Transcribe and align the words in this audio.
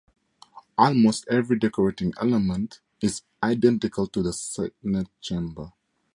Almost 0.79 1.27
every 1.27 1.59
decorating 1.59 2.11
element 2.19 2.79
is 3.03 3.21
identical 3.43 4.07
to 4.07 4.23
the 4.23 4.33
Senate 4.33 5.09
Chamber. 5.21 5.73